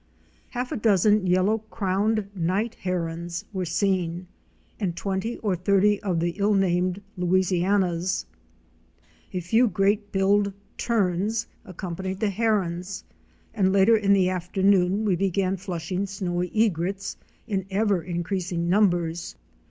[0.49, 4.25] Half a dozen Yellow crowned Night Herons * were seen
[4.79, 8.25] and twenty or thirty of the illnamed Louisianas.*
[9.31, 13.03] <A few Great billed Terns "* accompanied the herons
[13.53, 18.67] and later in the afternoon we began flushing Snowy Egrets * in ever increas ing
[18.71, 19.35] numbers.